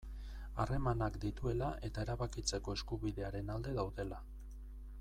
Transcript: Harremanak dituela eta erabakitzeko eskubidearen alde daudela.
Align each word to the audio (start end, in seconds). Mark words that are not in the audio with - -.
Harremanak 0.61 1.17
dituela 1.25 1.67
eta 1.89 2.05
erabakitzeko 2.05 2.75
eskubidearen 2.79 3.53
alde 3.57 3.75
daudela. 3.77 4.23